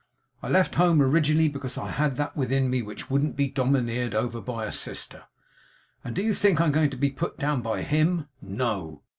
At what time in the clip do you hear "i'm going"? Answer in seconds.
6.59-6.89